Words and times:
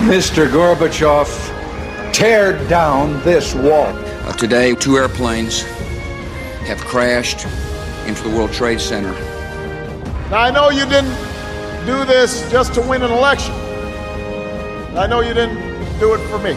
Mr. 0.00 0.48
Gorbachev, 0.48 1.28
tear 2.14 2.54
down 2.68 3.22
this 3.22 3.54
wall. 3.54 3.84
Uh, 3.84 4.32
today, 4.32 4.74
two 4.74 4.96
airplanes 4.96 5.60
have 6.64 6.78
crashed 6.78 7.44
into 8.08 8.22
the 8.22 8.34
World 8.34 8.50
Trade 8.50 8.80
Center. 8.80 9.12
Now, 10.30 10.38
I 10.38 10.50
know 10.50 10.70
you 10.70 10.86
didn't 10.86 11.14
do 11.84 12.06
this 12.06 12.50
just 12.50 12.72
to 12.74 12.80
win 12.80 13.02
an 13.02 13.12
election. 13.12 13.52
I 14.96 15.06
know 15.06 15.20
you 15.20 15.34
didn't 15.34 15.58
do 16.00 16.14
it 16.14 16.26
for 16.30 16.38
me. 16.38 16.52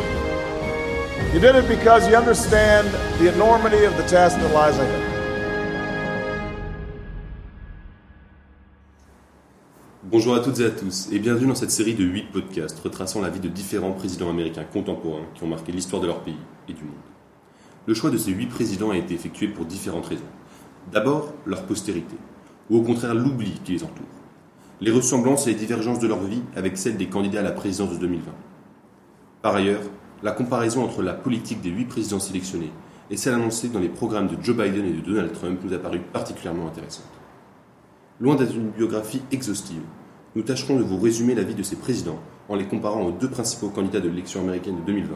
You 1.34 1.42
did 1.42 1.58
it 1.58 1.68
because 1.68 2.08
you 2.08 2.16
understand 2.16 2.88
the 3.20 3.34
enormity 3.34 3.84
of 3.84 3.98
the 3.98 4.08
task 4.08 4.38
that 4.38 4.54
lies 4.54 4.78
ahead. 4.78 5.13
Bonjour 10.14 10.36
à 10.36 10.42
toutes 10.42 10.60
et 10.60 10.66
à 10.66 10.70
tous, 10.70 11.10
et 11.12 11.18
bienvenue 11.18 11.48
dans 11.48 11.56
cette 11.56 11.72
série 11.72 11.96
de 11.96 12.04
8 12.04 12.32
podcasts 12.32 12.80
retraçant 12.82 13.20
la 13.20 13.32
vie 13.32 13.40
de 13.40 13.48
différents 13.48 13.94
présidents 13.94 14.30
américains 14.30 14.64
contemporains 14.64 15.26
qui 15.34 15.44
ont 15.44 15.48
marqué 15.48 15.72
l'histoire 15.72 16.04
de 16.04 16.06
leur 16.06 16.20
pays 16.20 16.38
et 16.70 16.74
du 16.74 16.84
monde. 16.84 16.94
Le 17.88 17.96
choix 17.96 18.12
de 18.12 18.18
ces 18.18 18.30
8 18.30 18.46
présidents 18.46 18.92
a 18.92 18.98
été 18.98 19.16
effectué 19.16 19.48
pour 19.48 19.66
différentes 19.66 20.06
raisons. 20.06 20.22
D'abord, 20.92 21.34
leur 21.48 21.64
postérité, 21.64 22.16
ou 22.70 22.78
au 22.78 22.82
contraire 22.84 23.16
l'oubli 23.16 23.60
qui 23.64 23.72
les 23.72 23.84
entoure. 23.84 24.06
Les 24.82 24.92
ressemblances 24.92 25.48
et 25.48 25.54
les 25.54 25.56
divergences 25.56 25.98
de 25.98 26.08
leur 26.08 26.22
vie 26.22 26.44
avec 26.56 26.78
celles 26.78 26.98
des 26.98 27.10
candidats 27.10 27.40
à 27.40 27.42
la 27.42 27.52
présidence 27.52 27.94
de 27.94 27.98
2020. 27.98 28.32
Par 29.42 29.56
ailleurs, 29.56 29.82
la 30.22 30.32
comparaison 30.32 30.84
entre 30.84 31.02
la 31.02 31.16
politique 31.16 31.62
des 31.62 31.72
8 31.72 31.86
présidents 31.86 32.20
sélectionnés 32.20 32.72
et 33.10 33.18
celle 33.18 33.34
annoncée 33.34 33.70
dans 33.70 33.80
les 33.80 33.90
programmes 33.90 34.28
de 34.28 34.38
Joe 34.40 34.56
Biden 34.56 34.86
et 34.86 34.94
de 34.94 35.02
Donald 35.02 35.32
Trump 35.32 35.60
nous 35.64 35.74
a 35.74 35.80
paru 35.80 36.02
particulièrement 36.14 36.68
intéressante. 36.68 37.10
Loin 38.20 38.36
d'être 38.36 38.54
une 38.54 38.70
biographie 38.70 39.24
exhaustive, 39.32 39.82
nous 40.36 40.42
tâcherons 40.42 40.78
de 40.78 40.84
vous 40.84 41.00
résumer 41.00 41.36
la 41.36 41.44
vie 41.44 41.54
de 41.54 41.64
ces 41.64 41.76
présidents 41.76 42.20
en 42.50 42.56
les 42.56 42.66
comparant 42.66 43.04
aux 43.04 43.12
deux 43.12 43.30
principaux 43.30 43.70
candidats 43.70 44.00
de 44.00 44.10
l'élection 44.10 44.42
américaine 44.42 44.78
de 44.78 44.86
2020, 44.86 45.16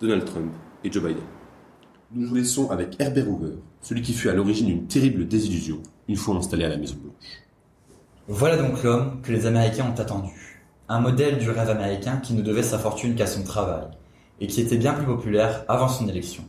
Donald 0.00 0.24
Trump 0.24 0.52
et 0.82 0.90
Joe 0.90 1.04
Biden. 1.04 1.22
Nous 2.12 2.28
vous 2.28 2.34
laissons 2.34 2.70
avec 2.70 3.00
Herbert 3.00 3.28
Hoover, 3.28 3.54
celui 3.80 4.02
qui 4.02 4.12
fut 4.12 4.28
à 4.28 4.34
l'origine 4.34 4.66
d'une 4.66 4.86
terrible 4.86 5.26
désillusion 5.28 5.78
une 6.08 6.16
fois 6.16 6.36
installé 6.36 6.64
à 6.64 6.68
la 6.68 6.76
Maison 6.76 6.96
Blanche. 7.00 7.14
Voilà 8.28 8.56
donc 8.56 8.82
l'homme 8.82 9.20
que 9.22 9.32
les 9.32 9.46
Américains 9.46 9.86
ont 9.86 10.00
attendu. 10.00 10.64
Un 10.88 11.00
modèle 11.00 11.38
du 11.38 11.50
rêve 11.50 11.70
américain 11.70 12.16
qui 12.16 12.34
ne 12.34 12.42
devait 12.42 12.62
sa 12.62 12.78
fortune 12.78 13.14
qu'à 13.14 13.26
son 13.26 13.42
travail, 13.42 13.86
et 14.40 14.46
qui 14.46 14.60
était 14.60 14.76
bien 14.76 14.92
plus 14.94 15.06
populaire 15.06 15.64
avant 15.68 15.88
son 15.88 16.08
élection, 16.08 16.42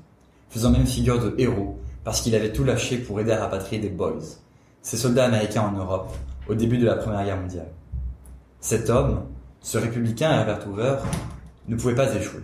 faisant 0.50 0.72
même 0.72 0.86
figure 0.86 1.20
de 1.20 1.36
héros 1.38 1.80
parce 2.04 2.22
qu'il 2.22 2.36
avait 2.36 2.54
tout 2.54 2.64
lâché 2.64 2.98
pour 2.98 3.20
aider 3.20 3.32
à 3.32 3.42
rapatrier 3.42 3.82
des 3.82 3.90
boys, 3.90 4.20
ces 4.82 4.98
soldats 4.98 5.26
américains 5.26 5.64
en 5.64 5.78
Europe, 5.78 6.16
au 6.48 6.56
début 6.56 6.78
de 6.78 6.86
la 6.86 6.96
Première 6.96 7.26
Guerre 7.26 7.42
mondiale. 7.42 7.68
Cet 8.60 8.90
homme, 8.90 9.26
ce 9.62 9.78
républicain 9.78 10.32
Herbert 10.32 10.68
Hoover, 10.68 10.96
ne 11.68 11.76
pouvait 11.76 11.96
pas 11.96 12.14
échouer. 12.16 12.42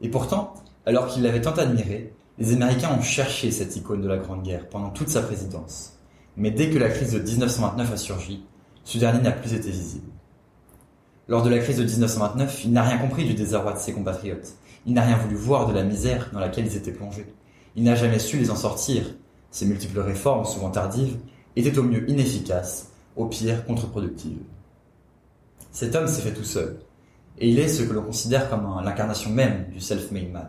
Et 0.00 0.08
pourtant, 0.08 0.54
alors 0.84 1.06
qu'il 1.06 1.22
l'avait 1.22 1.40
tant 1.40 1.52
admiré, 1.52 2.12
les 2.38 2.52
Américains 2.54 2.96
ont 2.98 3.02
cherché 3.02 3.52
cette 3.52 3.76
icône 3.76 4.00
de 4.00 4.08
la 4.08 4.16
Grande 4.16 4.42
Guerre 4.42 4.68
pendant 4.68 4.90
toute 4.90 5.08
sa 5.08 5.22
présidence. 5.22 5.96
Mais 6.36 6.50
dès 6.50 6.70
que 6.70 6.78
la 6.78 6.88
crise 6.88 7.12
de 7.12 7.20
1929 7.20 7.92
a 7.92 7.96
surgi, 7.96 8.44
ce 8.82 8.98
dernier 8.98 9.22
n'a 9.22 9.30
plus 9.30 9.54
été 9.54 9.70
visible. 9.70 10.10
Lors 11.28 11.42
de 11.42 11.50
la 11.50 11.58
crise 11.58 11.78
de 11.78 11.84
1929, 11.84 12.64
il 12.64 12.72
n'a 12.72 12.82
rien 12.82 12.98
compris 12.98 13.24
du 13.24 13.34
désarroi 13.34 13.74
de 13.74 13.78
ses 13.78 13.92
compatriotes. 13.92 14.54
Il 14.86 14.94
n'a 14.94 15.02
rien 15.02 15.18
voulu 15.18 15.36
voir 15.36 15.68
de 15.68 15.74
la 15.74 15.84
misère 15.84 16.30
dans 16.32 16.40
laquelle 16.40 16.66
ils 16.66 16.76
étaient 16.76 16.90
plongés. 16.90 17.32
Il 17.76 17.84
n'a 17.84 17.94
jamais 17.94 18.18
su 18.18 18.38
les 18.38 18.50
en 18.50 18.56
sortir. 18.56 19.04
Ses 19.52 19.66
multiples 19.66 20.00
réformes, 20.00 20.44
souvent 20.44 20.70
tardives, 20.70 21.16
étaient 21.54 21.78
au 21.78 21.84
mieux 21.84 22.08
inefficaces, 22.10 22.90
au 23.14 23.26
pire 23.26 23.64
contre-productives. 23.66 24.38
Cet 25.70 25.94
homme 25.94 26.08
s'est 26.08 26.22
fait 26.22 26.32
tout 26.32 26.44
seul, 26.44 26.78
et 27.38 27.48
il 27.48 27.58
est 27.58 27.68
ce 27.68 27.82
que 27.82 27.92
l'on 27.92 28.02
considère 28.02 28.48
comme 28.50 28.68
l'incarnation 28.84 29.30
même 29.30 29.66
du 29.70 29.80
self-made 29.80 30.32
man. 30.32 30.48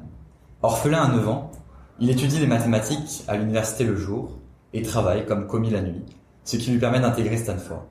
Orphelin 0.61 1.03
à 1.03 1.07
9 1.09 1.27
ans, 1.29 1.51
il 1.99 2.09
étudie 2.09 2.39
les 2.39 2.47
mathématiques 2.47 3.23
à 3.27 3.37
l'université 3.37 3.83
le 3.83 3.95
jour 3.95 4.37
et 4.73 4.81
travaille 4.81 5.25
comme 5.25 5.47
commis 5.47 5.69
la 5.69 5.81
nuit, 5.81 6.03
ce 6.43 6.57
qui 6.57 6.71
lui 6.71 6.79
permet 6.79 6.99
d'intégrer 6.99 7.37
Stanford. 7.37 7.85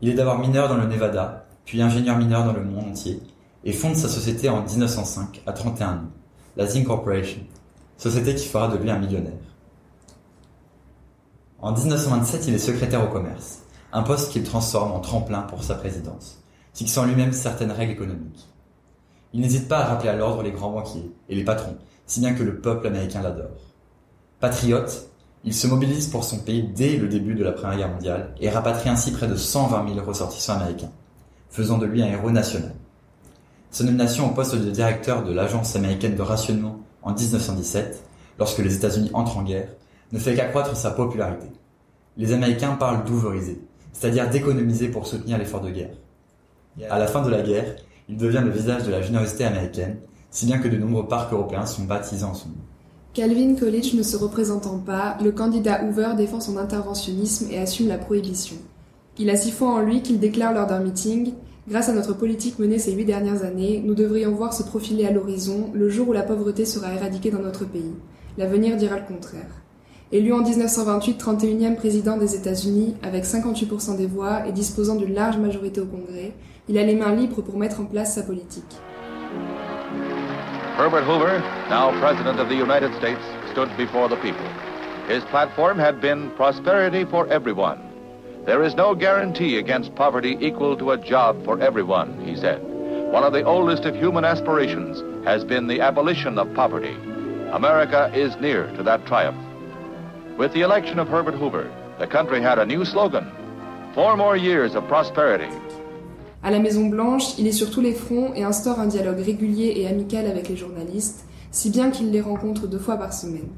Il 0.00 0.08
est 0.08 0.14
d'abord 0.14 0.38
mineur 0.38 0.68
dans 0.68 0.76
le 0.76 0.86
Nevada, 0.86 1.46
puis 1.64 1.82
ingénieur 1.82 2.16
mineur 2.16 2.44
dans 2.44 2.52
le 2.52 2.64
monde 2.64 2.90
entier, 2.90 3.20
et 3.64 3.72
fonde 3.72 3.96
sa 3.96 4.08
société 4.08 4.48
en 4.48 4.62
1905 4.62 5.42
à 5.46 5.52
31 5.52 5.88
ans, 5.88 6.00
la 6.56 6.66
Zinc 6.66 6.84
Corporation, 6.86 7.40
société 7.96 8.34
qui 8.34 8.46
fera 8.46 8.68
de 8.68 8.76
lui 8.76 8.90
un 8.90 8.98
millionnaire. 8.98 9.32
En 11.60 11.72
1927, 11.72 12.48
il 12.48 12.54
est 12.54 12.58
secrétaire 12.58 13.04
au 13.04 13.12
commerce, 13.12 13.61
un 13.92 14.02
poste 14.02 14.32
qu'il 14.32 14.42
transforme 14.42 14.92
en 14.92 15.00
tremplin 15.00 15.42
pour 15.42 15.62
sa 15.62 15.74
présidence, 15.74 16.42
fixant 16.72 17.04
lui-même 17.04 17.32
certaines 17.32 17.70
règles 17.70 17.92
économiques. 17.92 18.48
Il 19.34 19.40
n'hésite 19.40 19.68
pas 19.68 19.80
à 19.80 19.86
rappeler 19.86 20.08
à 20.08 20.16
l'ordre 20.16 20.42
les 20.42 20.52
grands 20.52 20.72
banquiers 20.72 21.10
et 21.28 21.34
les 21.34 21.44
patrons, 21.44 21.76
si 22.06 22.20
bien 22.20 22.34
que 22.34 22.42
le 22.42 22.60
peuple 22.60 22.86
américain 22.86 23.22
l'adore. 23.22 23.50
Patriote, 24.40 25.08
il 25.44 25.54
se 25.54 25.66
mobilise 25.66 26.08
pour 26.08 26.24
son 26.24 26.38
pays 26.38 26.62
dès 26.62 26.96
le 26.96 27.08
début 27.08 27.34
de 27.34 27.44
la 27.44 27.52
Première 27.52 27.78
Guerre 27.78 27.92
mondiale 27.92 28.34
et 28.40 28.48
rapatrie 28.48 28.88
ainsi 28.88 29.12
près 29.12 29.26
de 29.26 29.36
120 29.36 29.94
000 29.94 30.06
ressortissants 30.06 30.54
américains, 30.54 30.92
faisant 31.50 31.78
de 31.78 31.86
lui 31.86 32.02
un 32.02 32.06
héros 32.06 32.30
national. 32.30 32.74
Sa 33.70 33.84
nomination 33.84 34.30
au 34.30 34.34
poste 34.34 34.54
de 34.54 34.70
directeur 34.70 35.24
de 35.24 35.32
l'Agence 35.32 35.76
américaine 35.76 36.14
de 36.14 36.22
rationnement 36.22 36.80
en 37.02 37.14
1917, 37.14 38.04
lorsque 38.38 38.58
les 38.58 38.74
États-Unis 38.76 39.10
entrent 39.14 39.38
en 39.38 39.42
guerre, 39.42 39.68
ne 40.12 40.18
fait 40.18 40.34
qu'accroître 40.34 40.76
sa 40.76 40.90
popularité. 40.90 41.46
Les 42.16 42.32
Américains 42.32 42.74
parlent 42.74 43.04
d'ouveriser, 43.04 43.60
c'est-à-dire 43.92 44.28
d'économiser 44.28 44.88
pour 44.88 45.06
soutenir 45.06 45.38
l'effort 45.38 45.60
de 45.60 45.70
guerre. 45.70 45.94
À 46.90 46.98
la 46.98 47.06
fin 47.06 47.22
de 47.22 47.30
la 47.30 47.42
guerre, 47.42 47.76
il 48.08 48.16
devient 48.16 48.42
le 48.44 48.50
visage 48.50 48.84
de 48.84 48.90
la 48.90 49.02
générosité 49.02 49.44
américaine, 49.44 49.98
si 50.30 50.46
bien 50.46 50.58
que 50.58 50.68
de 50.68 50.76
nombreux 50.76 51.06
parcs 51.06 51.32
européens 51.32 51.66
sont 51.66 51.84
baptisés 51.84 52.24
en 52.24 52.34
son 52.34 52.48
nom. 52.48 52.54
Calvin 53.12 53.54
Coolidge 53.54 53.94
ne 53.94 54.02
se 54.02 54.16
représentant 54.16 54.78
pas, 54.78 55.18
le 55.22 55.32
candidat 55.32 55.84
Hoover 55.84 56.14
défend 56.16 56.40
son 56.40 56.56
interventionnisme 56.56 57.48
et 57.50 57.58
assume 57.58 57.88
la 57.88 57.98
prohibition. 57.98 58.56
Il 59.18 59.28
a 59.28 59.36
si 59.36 59.50
foi 59.50 59.68
en 59.68 59.80
lui 59.80 60.00
qu'il 60.00 60.18
déclare 60.18 60.54
lors 60.54 60.66
d'un 60.66 60.80
meeting 60.80 61.34
Grâce 61.68 61.88
à 61.88 61.92
notre 61.92 62.14
politique 62.14 62.58
menée 62.58 62.80
ces 62.80 62.92
huit 62.92 63.04
dernières 63.04 63.44
années, 63.44 63.80
nous 63.84 63.94
devrions 63.94 64.32
voir 64.32 64.52
se 64.52 64.64
profiler 64.64 65.06
à 65.06 65.12
l'horizon 65.12 65.70
le 65.72 65.88
jour 65.88 66.08
où 66.08 66.12
la 66.12 66.24
pauvreté 66.24 66.64
sera 66.64 66.92
éradiquée 66.92 67.30
dans 67.30 67.38
notre 67.38 67.64
pays. 67.64 67.94
L'avenir 68.36 68.76
dira 68.76 68.98
le 68.98 69.06
contraire. 69.06 69.61
Élu 70.12 70.30
en 70.34 70.42
1928 70.42 71.18
31e 71.18 71.74
président 71.74 72.18
des 72.18 72.34
États-Unis 72.34 72.96
avec 73.02 73.24
58% 73.24 73.96
des 73.96 74.06
voix 74.06 74.46
et 74.46 74.52
disposant 74.52 74.94
d'une 74.94 75.14
large 75.14 75.38
majorité 75.38 75.80
au 75.80 75.86
Congrès, 75.86 76.34
il 76.68 76.76
a 76.76 76.82
les 76.82 76.94
mains 76.94 77.14
libres 77.14 77.40
pour 77.40 77.56
mettre 77.56 77.80
en 77.80 77.86
place 77.86 78.14
sa 78.14 78.22
politique. 78.22 78.76
Herbert 80.78 81.08
Hoover, 81.08 81.40
now 81.70 81.98
President 81.98 82.38
of 82.38 82.50
the 82.50 82.54
United 82.54 82.92
States, 82.98 83.22
stood 83.52 83.70
before 83.78 84.06
the 84.10 84.20
people. 84.20 84.44
His 85.08 85.24
platform 85.30 85.78
had 85.78 85.98
been 86.02 86.28
prosperity 86.36 87.06
for 87.06 87.26
everyone. 87.32 87.78
There 88.44 88.62
is 88.62 88.74
no 88.76 88.94
guarantee 88.94 89.56
against 89.56 89.94
poverty 89.94 90.36
equal 90.42 90.76
to 90.76 90.90
a 90.90 90.98
job 90.98 91.42
for 91.42 91.58
everyone, 91.62 92.22
he 92.22 92.36
said. 92.36 92.60
One 93.10 93.24
of 93.24 93.32
the 93.32 93.44
oldest 93.44 93.86
of 93.86 93.96
human 93.96 94.26
aspirations 94.26 95.02
has 95.24 95.42
been 95.42 95.68
the 95.68 95.80
abolition 95.80 96.38
of 96.38 96.52
poverty. 96.52 96.96
America 97.52 98.12
is 98.14 98.36
near 98.42 98.70
to 98.76 98.82
that 98.82 99.06
triumph. 99.06 99.51
With 100.42 100.54
the 100.54 100.62
election 100.62 100.98
of 100.98 101.08
Herbert 101.08 101.36
Hoover, 101.36 101.70
the 102.00 102.06
country 102.08 102.42
had 102.42 102.58
a 102.58 102.66
new 102.66 102.84
slogan 102.84 103.30
Four 103.94 104.16
more 104.16 104.36
years 104.36 104.74
of 104.74 104.88
prosperity. 104.88 105.46
À 106.42 106.50
la 106.50 106.58
Maison-Blanche, 106.58 107.38
il 107.38 107.46
est 107.46 107.52
sur 107.52 107.70
tous 107.70 107.80
les 107.80 107.92
fronts 107.92 108.34
et 108.34 108.42
instaure 108.42 108.80
un 108.80 108.88
dialogue 108.88 109.20
régulier 109.20 109.74
et 109.76 109.86
amical 109.86 110.26
avec 110.26 110.48
les 110.48 110.56
journalistes, 110.56 111.26
si 111.52 111.70
bien 111.70 111.92
qu'il 111.92 112.10
les 112.10 112.20
rencontre 112.20 112.66
deux 112.66 112.80
fois 112.80 112.96
par 112.96 113.12
semaine. 113.12 113.50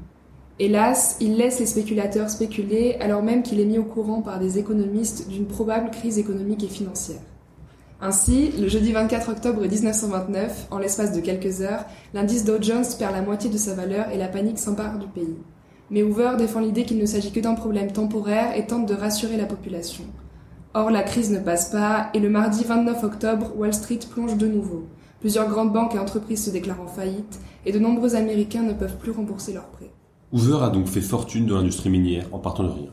Hélas, 0.59 1.17
il 1.21 1.37
laisse 1.37 1.59
les 1.59 1.65
spéculateurs 1.65 2.29
spéculer 2.29 2.97
alors 2.99 3.23
même 3.23 3.41
qu'il 3.41 3.59
est 3.59 3.65
mis 3.65 3.79
au 3.79 3.85
courant 3.85 4.21
par 4.21 4.37
des 4.37 4.59
économistes 4.59 5.27
d'une 5.27 5.47
probable 5.47 5.89
crise 5.89 6.19
économique 6.19 6.63
et 6.63 6.67
financière. 6.67 7.21
Ainsi, 7.99 8.51
le 8.59 8.67
jeudi 8.67 8.91
24 8.91 9.29
octobre 9.29 9.61
1929, 9.61 10.67
en 10.69 10.77
l'espace 10.77 11.13
de 11.13 11.21
quelques 11.21 11.61
heures, 11.61 11.85
l'indice 12.13 12.45
Dow 12.45 12.61
Jones 12.61 12.85
perd 12.99 13.13
la 13.13 13.23
moitié 13.23 13.49
de 13.49 13.57
sa 13.57 13.73
valeur 13.73 14.11
et 14.11 14.19
la 14.19 14.27
panique 14.27 14.59
s'empare 14.59 14.99
du 14.99 15.07
pays. 15.07 15.35
Mais 15.91 16.03
Hoover 16.03 16.31
défend 16.37 16.61
l'idée 16.61 16.83
qu'il 16.83 16.97
ne 16.97 17.05
s'agit 17.05 17.31
que 17.31 17.39
d'un 17.39 17.53
problème 17.53 17.91
temporaire 17.91 18.57
et 18.57 18.65
tente 18.65 18.87
de 18.87 18.93
rassurer 18.95 19.37
la 19.37 19.45
population. 19.45 20.03
Or, 20.73 20.89
la 20.89 21.03
crise 21.03 21.31
ne 21.31 21.39
passe 21.39 21.69
pas 21.69 22.09
et 22.13 22.19
le 22.19 22.29
mardi 22.29 22.63
29 22.63 23.03
octobre, 23.03 23.53
Wall 23.55 23.73
Street 23.73 23.99
plonge 24.09 24.35
de 24.35 24.47
nouveau. 24.47 24.87
Plusieurs 25.19 25.47
grandes 25.47 25.71
banques 25.71 25.95
et 25.95 25.99
entreprises 25.99 26.45
se 26.45 26.49
déclarent 26.49 26.81
en 26.81 26.87
faillite 26.87 27.39
et 27.65 27.71
de 27.71 27.79
nombreux 27.79 28.15
Américains 28.15 28.63
ne 28.63 28.73
peuvent 28.73 28.97
plus 28.97 29.11
rembourser 29.11 29.53
leurs 29.53 29.69
prêts. 29.69 29.91
Hoover 30.33 30.63
a 30.63 30.69
donc 30.69 30.87
fait 30.87 31.01
fortune 31.01 31.45
dans 31.45 31.57
l'industrie 31.57 31.89
minière 31.89 32.27
en 32.31 32.39
partant 32.39 32.63
de 32.63 32.69
rien. 32.69 32.91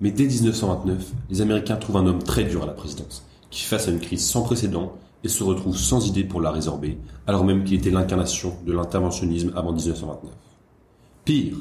Mais 0.00 0.10
dès 0.10 0.26
1929, 0.26 1.12
les 1.30 1.40
Américains 1.40 1.76
trouvent 1.76 1.96
un 1.96 2.06
homme 2.06 2.22
très 2.22 2.44
dur 2.44 2.62
à 2.62 2.66
la 2.66 2.72
présidence, 2.72 3.26
qui 3.50 3.62
face 3.62 3.88
à 3.88 3.90
une 3.90 3.98
crise 3.98 4.24
sans 4.24 4.42
précédent 4.42 4.92
et 5.24 5.28
se 5.28 5.42
retrouve 5.42 5.76
sans 5.76 6.06
idée 6.06 6.24
pour 6.24 6.40
la 6.40 6.50
résorber, 6.50 6.98
alors 7.26 7.44
même 7.44 7.64
qu'il 7.64 7.78
était 7.78 7.90
l'incarnation 7.90 8.52
de 8.64 8.72
l'interventionnisme 8.72 9.52
avant 9.56 9.72
1929. 9.72 10.30
Pire, 11.24 11.56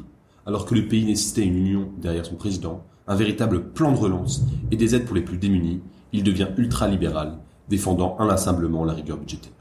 alors 0.46 0.66
que 0.66 0.76
le 0.76 0.88
pays 0.88 1.06
nécessitait 1.06 1.46
une 1.46 1.58
union 1.58 1.90
derrière 1.98 2.26
son 2.26 2.36
président, 2.36 2.84
un 3.08 3.16
véritable 3.16 3.72
plan 3.72 3.92
de 3.92 3.98
relance 3.98 4.44
et 4.72 4.76
des 4.76 4.96
aides 4.96 5.06
pour 5.06 5.16
les 5.16 5.22
plus 5.22 5.38
démunis, 5.38 5.82
il 6.14 6.24
devient 6.24 6.48
ultra-libéral, 6.58 7.40
défendant 7.70 8.16
inlassablement 8.20 8.84
la 8.84 8.94
rigueur 8.94 9.18
budgétaire. 9.18 9.52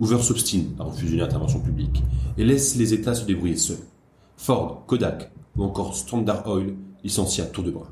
Hoover 0.00 0.22
s'obstine 0.22 0.74
à 0.78 0.84
refuser 0.84 1.16
une 1.16 1.22
intervention 1.22 1.60
publique 1.60 2.02
et 2.38 2.44
laisse 2.44 2.76
les 2.76 2.94
États 2.94 3.14
se 3.14 3.26
débrouiller 3.26 3.56
seuls. 3.56 3.76
Ford, 4.36 4.84
Kodak 4.86 5.30
ou 5.56 5.64
encore 5.64 5.94
Standard 5.94 6.46
Oil 6.48 6.74
licencient 7.04 7.44
à 7.44 7.48
tour 7.48 7.64
de 7.64 7.70
bras. 7.70 7.90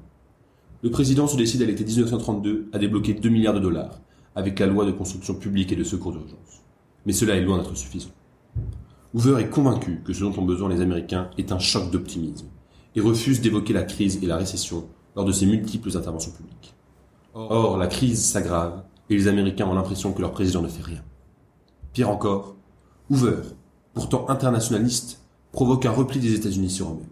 Le 0.83 0.91
président 0.91 1.27
se 1.27 1.37
décide 1.37 1.63
à 1.63 1.67
l'été 1.67 1.85
1932 1.85 2.71
à 2.73 2.79
débloquer 2.79 3.15
2 3.15 3.29
milliards 3.29 3.55
de 3.55 3.61
dollars 3.61 4.01
avec 4.35 4.59
la 4.59 4.67
loi 4.67 4.87
de 4.87 4.93
construction 4.93 5.35
publique 5.35 5.73
et 5.73 5.77
de 5.77 5.85
secours 5.85 6.13
d'urgence. 6.13 6.63
Mais 7.05 7.13
cela 7.13 7.35
est 7.35 7.41
loin 7.41 7.59
d'être 7.59 7.77
suffisant. 7.77 8.11
Hoover 9.19 9.43
est 9.43 9.51
convaincu 9.51 10.01
que 10.05 10.13
ce 10.13 10.21
dont 10.21 10.33
ont 10.39 10.45
besoin 10.45 10.69
les 10.69 10.81
Américains 10.81 11.29
est 11.39 11.51
un 11.51 11.59
choc 11.59 11.91
d'optimisme 11.91 12.47
et 12.95 13.01
refuse 13.01 13.41
d'évoquer 13.41 13.73
la 13.73 13.83
crise 13.83 14.23
et 14.23 14.27
la 14.27 14.37
récession 14.37 14.85
lors 15.17 15.25
de 15.25 15.33
ses 15.33 15.45
multiples 15.45 15.97
interventions 15.97 16.31
publiques. 16.31 16.73
Or, 17.35 17.79
la 17.79 17.89
crise 17.89 18.25
s'aggrave 18.25 18.85
et 19.11 19.17
les 19.17 19.27
Américains 19.27 19.67
ont 19.67 19.75
l'impression 19.75 20.13
que 20.13 20.21
leur 20.21 20.31
président 20.31 20.63
ne 20.63 20.69
fait 20.69 20.85
rien. 20.85 21.03
Pire 21.93 22.11
encore, 22.11 22.55
Hoover, 23.11 23.41
pourtant 23.93 24.25
internationaliste, 24.29 25.21
provoque 25.51 25.85
un 25.85 25.91
repli 25.91 26.21
des 26.21 26.35
États-Unis 26.35 26.71
sur 26.71 26.87
eux-mêmes. 26.87 27.09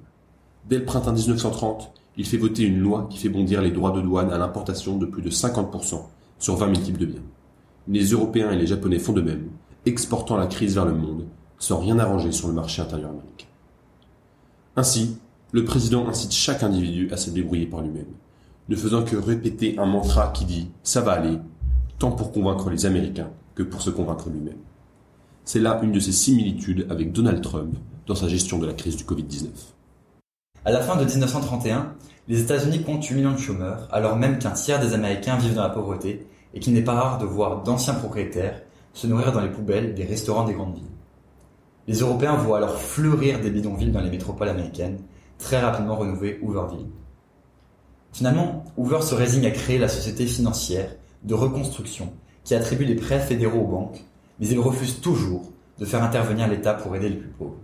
Dès 0.69 0.79
le 0.79 0.85
printemps 0.85 1.13
1930, 1.13 1.91
il 2.17 2.25
fait 2.25 2.37
voter 2.37 2.63
une 2.63 2.79
loi 2.79 3.09
qui 3.11 3.19
fait 3.19 3.31
bondir 3.31 3.63
les 3.63 3.73
droits 3.73 3.91
de 3.91 4.01
douane 4.01 4.31
à 4.31 4.39
l'importation 4.39 4.97
de 4.97 5.07
plus 5.07 5.23
de 5.23 5.31
50% 5.31 6.03
sur 6.39 6.55
20 6.55 6.73
000 6.73 6.87
types 6.87 6.99
de 6.99 7.07
biens. 7.07 7.23
Les 7.89 8.05
Européens 8.13 8.53
et 8.53 8.57
les 8.57 8.69
Japonais 8.69 9.01
font 9.01 9.13
de 9.13 9.23
même, 9.23 9.49
exportant 9.87 10.37
la 10.37 10.47
crise 10.47 10.77
vers 10.77 10.87
le 10.87 10.95
monde, 10.95 11.27
sans 11.59 11.79
rien 11.79 11.99
arranger 11.99 12.33
sur 12.33 12.49
le 12.49 12.55
marché 12.55 12.83
intérieur 12.83 13.11
américain. 13.11 13.47
Ainsi, 14.77 15.19
le 15.53 15.65
président 15.65 16.09
incite 16.09 16.33
chaque 16.33 16.63
individu 16.63 17.09
à 17.13 17.17
se 17.17 17.31
débrouiller 17.31 17.67
par 17.67 17.81
lui-même, 17.81 18.13
ne 18.69 18.77
faisant 18.77 19.05
que 19.05 19.17
répéter 19.17 19.79
un 19.79 19.87
mantra 19.87 20.29
qui 20.29 20.45
dit⁇ 20.45 20.63
ça 20.83 21.01
va 21.01 21.13
aller⁇ 21.13 21.37
tant 21.99 22.13
pour 22.13 22.33
convaincre 22.33 22.69
les 22.71 22.85
Américains 22.85 23.31
que 23.55 23.63
pour 23.63 23.81
se 23.81 23.91
convaincre 23.91 24.29
lui-même. 24.29 24.59
C'est 25.45 25.61
là 25.61 25.81
une 25.83 25.93
de 25.93 26.01
ses 26.01 26.13
similitudes 26.13 26.87
avec 26.91 27.13
Donald 27.13 27.41
Trump 27.43 27.75
dans 28.07 28.15
sa 28.15 28.29
gestion 28.29 28.59
de 28.59 28.67
la 28.67 28.75
crise 28.75 28.97
du 28.97 29.05
Covid-19. 29.05 29.49
À 30.65 30.73
la 30.73 30.81
fin 30.81 30.97
de 30.97 31.05
1931, 31.05 31.95
les 32.29 32.41
États-Unis 32.41 32.83
comptent 32.83 33.05
8 33.05 33.15
millions 33.15 33.33
de 33.33 33.39
chômeurs, 33.39 33.89
alors 33.93 34.17
même 34.17 34.39
qu'un 34.39 34.51
tiers 34.51 34.81
des 34.81 34.95
Américains 34.95 35.37
vivent 35.37 35.55
dans 35.55 35.63
la 35.63 35.71
pauvreté 35.71 36.27
et 36.53 36.61
qu'il 36.61 36.75
n'est 36.75 36.83
pas 36.83 36.95
rare 36.95 37.19
de 37.19 37.25
voir 37.25 37.63
d'anciens 37.63 37.95
propriétaires 37.95 38.63
se 38.93 39.07
nourrir 39.07 39.33
dans 39.33 39.41
les 39.41 39.51
poubelles 39.51 39.95
des 39.95 40.05
restaurants 40.05 40.45
des 40.45 40.55
grandes 40.55 40.75
villes. 40.75 40.96
Les 41.89 42.01
Européens 42.01 42.37
voient 42.37 42.57
alors 42.59 42.81
fleurir 42.81 43.41
des 43.41 43.51
bidonvilles 43.51 43.93
dans 43.93 44.01
les 44.01 44.11
métropoles 44.11 44.49
américaines, 44.49 44.99
très 45.39 45.61
rapidement 45.61 45.97
renommées 45.97 46.39
Hooverville. 46.43 46.87
Finalement, 48.13 48.65
Hoover 48.77 49.03
se 49.03 49.15
résigne 49.15 49.47
à 49.47 49.51
créer 49.51 49.79
la 49.79 49.89
société 49.89 50.27
financière 50.27 50.91
de 51.23 51.35
reconstruction 51.35 52.13
qui 52.45 52.55
attribue 52.55 52.87
des 52.87 52.95
prêts 52.95 53.21
fédéraux 53.21 53.61
aux 53.61 53.69
banques, 53.69 54.05
mais 54.41 54.49
il 54.49 54.59
refuse 54.59 55.01
toujours 55.01 55.53
de 55.79 55.85
faire 55.85 56.03
intervenir 56.03 56.49
l'État 56.49 56.75
pour 56.75 56.97
aider 56.97 57.11
les 57.11 57.17
plus 57.17 57.29
pauvres. 57.29 57.59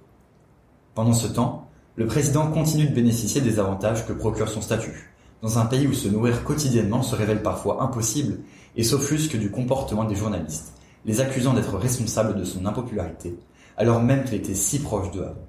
Pendant 0.94 1.14
ce 1.14 1.26
temps, 1.26 1.68
le 1.96 2.06
président 2.06 2.50
continue 2.50 2.86
de 2.86 2.94
bénéficier 2.94 3.40
des 3.40 3.58
avantages 3.58 4.06
que 4.06 4.12
procure 4.12 4.48
son 4.48 4.60
statut, 4.60 5.12
dans 5.40 5.58
un 5.58 5.66
pays 5.66 5.86
où 5.86 5.94
se 5.94 6.08
nourrir 6.08 6.44
quotidiennement 6.44 7.02
se 7.02 7.16
révèle 7.16 7.42
parfois 7.42 7.82
impossible 7.82 8.38
et 8.76 8.84
s'offusque 8.84 9.36
du 9.36 9.50
comportement 9.50 10.04
des 10.04 10.14
journalistes, 10.14 10.74
les 11.04 11.20
accusant 11.20 11.54
d'être 11.54 11.76
responsables 11.76 12.38
de 12.38 12.44
son 12.44 12.66
impopularité, 12.66 13.36
alors 13.76 14.02
même 14.02 14.24
qu'il 14.24 14.34
était 14.34 14.54
si 14.54 14.80
proche 14.80 15.10
d'eux 15.10 15.24
avant. 15.24 15.46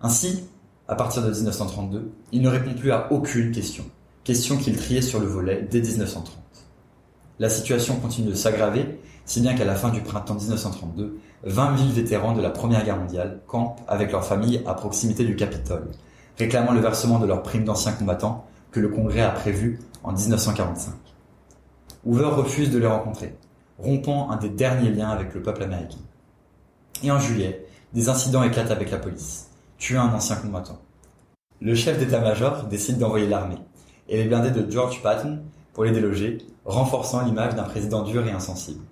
Ainsi, 0.00 0.44
à 0.88 0.94
partir 0.94 1.22
de 1.22 1.30
1932, 1.30 2.12
il 2.32 2.42
ne 2.42 2.48
répond 2.48 2.74
plus 2.74 2.92
à 2.92 3.12
aucune 3.12 3.50
question, 3.50 3.84
question 4.24 4.56
qu'il 4.56 4.76
triait 4.76 5.02
sur 5.02 5.20
le 5.20 5.26
volet 5.26 5.66
dès 5.70 5.80
1930. 5.80 6.34
La 7.38 7.48
situation 7.48 7.96
continue 7.96 8.28
de 8.28 8.34
s'aggraver, 8.34 9.00
si 9.24 9.40
bien 9.40 9.54
qu'à 9.54 9.64
la 9.64 9.74
fin 9.74 9.90
du 9.90 10.00
printemps 10.00 10.34
1932, 10.34 11.18
20 11.44 11.76
000 11.76 11.90
vétérans 11.90 12.32
de 12.32 12.40
la 12.40 12.50
Première 12.50 12.84
Guerre 12.84 12.98
mondiale 12.98 13.40
campent 13.46 13.80
avec 13.88 14.12
leurs 14.12 14.24
familles 14.24 14.62
à 14.66 14.74
proximité 14.74 15.24
du 15.24 15.36
Capitole, 15.36 15.90
réclamant 16.38 16.72
le 16.72 16.80
versement 16.80 17.18
de 17.18 17.26
leurs 17.26 17.42
primes 17.42 17.64
d'anciens 17.64 17.92
combattants 17.92 18.46
que 18.70 18.80
le 18.80 18.88
Congrès 18.88 19.22
a 19.22 19.30
prévu 19.30 19.80
en 20.04 20.12
1945. 20.12 20.92
Hoover 22.04 22.26
refuse 22.26 22.70
de 22.70 22.78
les 22.78 22.86
rencontrer, 22.86 23.36
rompant 23.78 24.30
un 24.30 24.36
des 24.36 24.48
derniers 24.48 24.90
liens 24.90 25.10
avec 25.10 25.34
le 25.34 25.42
peuple 25.42 25.64
américain. 25.64 25.98
Et 27.02 27.10
en 27.10 27.18
juillet, 27.18 27.66
des 27.92 28.08
incidents 28.08 28.42
éclatent 28.42 28.70
avec 28.70 28.90
la 28.90 28.98
police, 28.98 29.50
tuant 29.78 30.02
un 30.02 30.14
ancien 30.14 30.36
combattant. 30.36 30.78
Le 31.60 31.74
chef 31.74 31.98
d'état-major 31.98 32.64
décide 32.64 32.98
d'envoyer 32.98 33.28
l'armée, 33.28 33.58
et 34.08 34.16
les 34.16 34.28
blindés 34.28 34.50
de 34.50 34.70
George 34.70 35.02
Patton 35.02 35.40
pour 35.72 35.84
les 35.84 35.92
déloger, 35.92 36.38
renforçant 36.64 37.24
l'image 37.24 37.54
d'un 37.54 37.64
président 37.64 38.02
dur 38.02 38.26
et 38.26 38.32
insensible. 38.32 38.82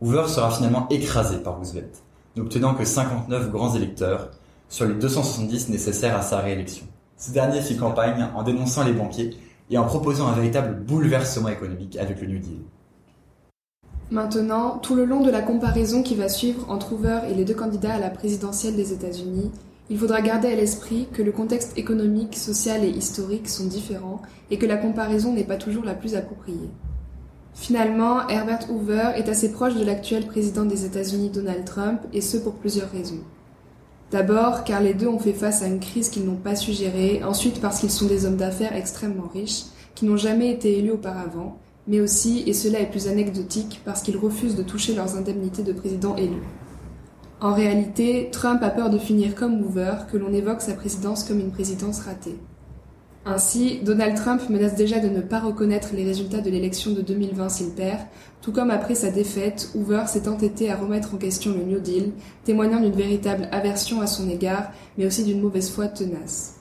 Hoover 0.00 0.28
sera 0.28 0.50
finalement 0.50 0.88
écrasé 0.90 1.38
par 1.38 1.56
Roosevelt, 1.56 2.02
n'obtenant 2.36 2.74
que 2.74 2.84
59 2.84 3.50
grands 3.50 3.74
électeurs 3.74 4.30
sur 4.68 4.86
les 4.86 4.94
270 4.94 5.68
nécessaires 5.68 6.16
à 6.16 6.22
sa 6.22 6.38
réélection. 6.38 6.86
Ce 7.16 7.30
dernier 7.30 7.62
fit 7.62 7.76
campagne 7.76 8.28
en 8.34 8.42
dénonçant 8.42 8.84
les 8.84 8.92
banquiers 8.92 9.36
et 9.70 9.78
en 9.78 9.84
proposant 9.84 10.28
un 10.28 10.34
véritable 10.34 10.84
bouleversement 10.84 11.48
économique 11.48 11.96
avec 11.96 12.20
le 12.20 12.26
New 12.26 12.38
Deal. 12.38 12.60
Maintenant, 14.10 14.78
tout 14.78 14.94
le 14.94 15.04
long 15.04 15.20
de 15.20 15.30
la 15.32 15.42
comparaison 15.42 16.02
qui 16.02 16.14
va 16.14 16.28
suivre 16.28 16.70
entre 16.70 16.92
Hoover 16.92 17.20
et 17.28 17.34
les 17.34 17.44
deux 17.44 17.54
candidats 17.54 17.94
à 17.94 17.98
la 17.98 18.10
présidentielle 18.10 18.76
des 18.76 18.92
États-Unis, 18.92 19.50
il 19.90 19.98
faudra 19.98 20.20
garder 20.20 20.48
à 20.48 20.54
l'esprit 20.54 21.08
que 21.12 21.22
le 21.22 21.32
contexte 21.32 21.76
économique, 21.76 22.36
social 22.36 22.84
et 22.84 22.88
historique 22.88 23.48
sont 23.48 23.66
différents 23.66 24.22
et 24.50 24.58
que 24.58 24.66
la 24.66 24.76
comparaison 24.76 25.32
n'est 25.32 25.44
pas 25.44 25.56
toujours 25.56 25.84
la 25.84 25.94
plus 25.94 26.14
appropriée. 26.14 26.70
Finalement, 27.54 28.28
Herbert 28.28 28.70
Hoover 28.70 29.12
est 29.16 29.28
assez 29.28 29.50
proche 29.50 29.74
de 29.74 29.84
l'actuel 29.84 30.26
président 30.26 30.64
des 30.64 30.84
États-Unis 30.84 31.30
Donald 31.30 31.64
Trump 31.64 32.00
et 32.12 32.20
ce 32.20 32.36
pour 32.36 32.54
plusieurs 32.54 32.90
raisons. 32.90 33.20
D'abord 34.12 34.62
car 34.62 34.80
les 34.80 34.94
deux 34.94 35.08
ont 35.08 35.18
fait 35.18 35.32
face 35.32 35.62
à 35.62 35.66
une 35.66 35.80
crise 35.80 36.10
qu'ils 36.10 36.26
n'ont 36.26 36.36
pas 36.36 36.54
su 36.54 36.72
gérer, 36.72 37.24
ensuite 37.24 37.60
parce 37.60 37.80
qu'ils 37.80 37.90
sont 37.90 38.06
des 38.06 38.24
hommes 38.24 38.36
d'affaires 38.36 38.76
extrêmement 38.76 39.28
riches, 39.32 39.64
qui 39.96 40.04
n'ont 40.04 40.16
jamais 40.16 40.50
été 40.50 40.78
élus 40.78 40.92
auparavant, 40.92 41.58
mais 41.86 42.00
aussi, 42.00 42.42
et 42.46 42.52
cela 42.52 42.80
est 42.80 42.90
plus 42.90 43.08
anecdotique, 43.08 43.80
parce 43.84 44.02
qu'ils 44.02 44.16
refusent 44.16 44.56
de 44.56 44.62
toucher 44.62 44.94
leurs 44.94 45.16
indemnités 45.16 45.62
de 45.62 45.72
président 45.72 46.16
élu. 46.16 46.42
En 47.40 47.52
réalité, 47.52 48.30
Trump 48.32 48.62
a 48.62 48.70
peur 48.70 48.88
de 48.90 48.98
finir 48.98 49.34
comme 49.34 49.62
Hoover, 49.62 49.94
que 50.10 50.16
l'on 50.16 50.32
évoque 50.32 50.62
sa 50.62 50.72
présidence 50.72 51.24
comme 51.24 51.40
une 51.40 51.52
présidence 51.52 52.00
ratée. 52.00 52.38
Ainsi, 53.28 53.80
Donald 53.82 54.14
Trump 54.14 54.48
menace 54.48 54.76
déjà 54.76 55.00
de 55.00 55.08
ne 55.08 55.20
pas 55.20 55.40
reconnaître 55.40 55.88
les 55.94 56.04
résultats 56.04 56.40
de 56.40 56.48
l'élection 56.48 56.92
de 56.92 57.00
2020 57.00 57.48
s'il 57.48 57.70
perd, 57.70 57.98
tout 58.40 58.52
comme 58.52 58.70
après 58.70 58.94
sa 58.94 59.10
défaite, 59.10 59.70
Hoover 59.74 60.04
s'est 60.06 60.28
entêté 60.28 60.70
à 60.70 60.76
remettre 60.76 61.14
en 61.14 61.18
question 61.18 61.52
le 61.52 61.64
New 61.64 61.80
Deal, 61.80 62.12
témoignant 62.44 62.80
d'une 62.80 62.92
véritable 62.92 63.48
aversion 63.50 64.00
à 64.00 64.06
son 64.06 64.30
égard, 64.30 64.70
mais 64.96 65.06
aussi 65.06 65.24
d'une 65.24 65.40
mauvaise 65.40 65.70
foi 65.70 65.88
tenace. 65.88 66.55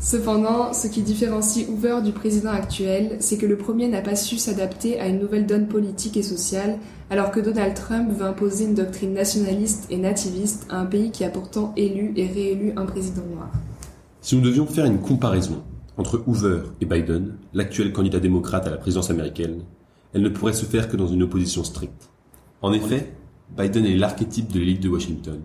Cependant, 0.00 0.72
ce 0.72 0.88
qui 0.88 1.02
différencie 1.02 1.68
Hoover 1.68 2.00
du 2.04 2.10
président 2.10 2.50
actuel, 2.50 3.16
c'est 3.20 3.38
que 3.38 3.46
le 3.46 3.56
premier 3.56 3.86
n'a 3.86 4.00
pas 4.00 4.16
su 4.16 4.36
s'adapter 4.36 4.98
à 4.98 5.06
une 5.06 5.20
nouvelle 5.20 5.46
donne 5.46 5.68
politique 5.68 6.16
et 6.16 6.24
sociale, 6.24 6.78
alors 7.08 7.30
que 7.30 7.38
Donald 7.38 7.74
Trump 7.74 8.10
veut 8.10 8.26
imposer 8.26 8.64
une 8.64 8.74
doctrine 8.74 9.14
nationaliste 9.14 9.86
et 9.90 9.98
nativiste 9.98 10.66
à 10.70 10.80
un 10.80 10.86
pays 10.86 11.12
qui 11.12 11.22
a 11.24 11.30
pourtant 11.30 11.72
élu 11.76 12.12
et 12.16 12.26
réélu 12.26 12.72
un 12.76 12.84
président 12.84 13.22
noir. 13.32 13.50
Si 14.20 14.34
nous 14.34 14.42
devions 14.42 14.66
faire 14.66 14.86
une 14.86 14.98
comparaison 14.98 15.62
entre 15.96 16.22
Hoover 16.26 16.62
et 16.80 16.86
Biden, 16.86 17.34
l'actuel 17.54 17.92
candidat 17.92 18.18
démocrate 18.18 18.66
à 18.66 18.70
la 18.70 18.78
présidence 18.78 19.10
américaine, 19.10 19.62
elle 20.14 20.22
ne 20.22 20.28
pourrait 20.28 20.52
se 20.52 20.64
faire 20.64 20.88
que 20.88 20.96
dans 20.96 21.06
une 21.06 21.22
opposition 21.22 21.62
stricte. 21.64 22.10
En 22.60 22.72
effet, 22.72 23.12
Biden 23.56 23.86
est 23.86 23.96
l'archétype 23.96 24.52
de 24.52 24.58
l'élite 24.58 24.82
de 24.82 24.88
Washington, 24.88 25.40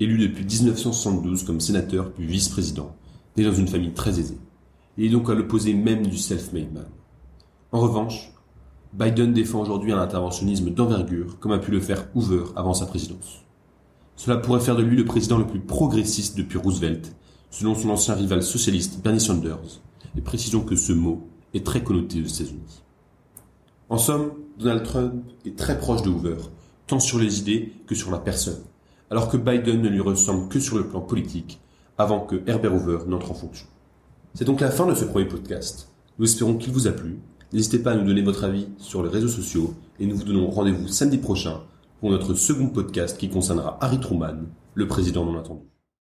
élu 0.00 0.18
depuis 0.18 0.44
1972 0.44 1.44
comme 1.44 1.60
sénateur 1.60 2.12
puis 2.12 2.26
vice-président, 2.26 2.96
né 3.36 3.44
dans 3.44 3.52
une 3.52 3.68
famille 3.68 3.92
très 3.92 4.18
aisée. 4.18 4.38
Il 4.96 5.06
est 5.06 5.10
donc 5.10 5.30
à 5.30 5.34
l'opposé 5.34 5.74
même 5.74 6.06
du 6.06 6.18
self-made 6.18 6.72
man. 6.72 6.86
En 7.72 7.80
revanche, 7.80 8.32
Biden 8.92 9.32
défend 9.32 9.60
aujourd'hui 9.60 9.92
un 9.92 10.00
interventionnisme 10.00 10.70
d'envergure, 10.70 11.38
comme 11.38 11.52
a 11.52 11.58
pu 11.58 11.70
le 11.70 11.80
faire 11.80 12.08
Hoover 12.14 12.44
avant 12.56 12.74
sa 12.74 12.86
présidence. 12.86 13.44
Cela 14.16 14.36
pourrait 14.36 14.60
faire 14.60 14.76
de 14.76 14.82
lui 14.82 14.96
le 14.96 15.04
président 15.04 15.38
le 15.38 15.46
plus 15.46 15.60
progressiste 15.60 16.36
depuis 16.36 16.58
Roosevelt, 16.58 17.14
selon 17.50 17.74
son 17.74 17.90
ancien 17.90 18.14
rival 18.14 18.42
socialiste 18.42 19.00
Bernie 19.02 19.20
Sanders, 19.20 19.80
et 20.16 20.20
précisons 20.20 20.62
que 20.62 20.76
ce 20.76 20.92
mot 20.92 21.28
est 21.54 21.64
très 21.64 21.82
connoté 21.82 22.20
aux 22.20 22.26
États-Unis. 22.26 22.82
En 23.88 23.98
somme, 23.98 24.32
Donald 24.58 24.82
Trump 24.82 25.14
est 25.46 25.56
très 25.56 25.78
proche 25.78 26.02
de 26.02 26.10
Hoover, 26.10 26.36
tant 26.86 27.00
sur 27.00 27.18
les 27.18 27.38
idées 27.38 27.72
que 27.86 27.94
sur 27.94 28.10
la 28.10 28.18
personne, 28.18 28.60
alors 29.08 29.28
que 29.28 29.36
Biden 29.36 29.80
ne 29.80 29.88
lui 29.88 30.00
ressemble 30.00 30.48
que 30.48 30.60
sur 30.60 30.76
le 30.76 30.88
plan 30.88 31.00
politique, 31.00 31.60
avant 32.00 32.20
que 32.20 32.42
Herbert 32.46 32.74
Hoover 32.74 32.98
n'entre 33.06 33.30
en 33.30 33.34
fonction. 33.34 33.66
C'est 34.34 34.44
donc 34.44 34.60
la 34.60 34.70
fin 34.70 34.86
de 34.86 34.94
ce 34.94 35.04
premier 35.04 35.26
podcast. 35.26 35.88
Nous 36.18 36.24
espérons 36.24 36.54
qu'il 36.54 36.72
vous 36.72 36.86
a 36.86 36.92
plu. 36.92 37.18
N'hésitez 37.52 37.78
pas 37.78 37.92
à 37.92 37.94
nous 37.94 38.06
donner 38.06 38.22
votre 38.22 38.44
avis 38.44 38.68
sur 38.78 39.02
les 39.02 39.08
réseaux 39.10 39.28
sociaux 39.28 39.74
et 39.98 40.06
nous 40.06 40.16
vous 40.16 40.24
donnons 40.24 40.50
rendez-vous 40.50 40.88
samedi 40.88 41.18
prochain 41.18 41.60
pour 42.00 42.10
notre 42.10 42.34
second 42.34 42.68
podcast 42.68 43.18
qui 43.18 43.28
concernera 43.28 43.76
Harry 43.80 44.00
Truman, 44.00 44.46
le 44.74 44.88
président 44.88 45.24
non 45.24 45.38
attendu. 45.38 45.62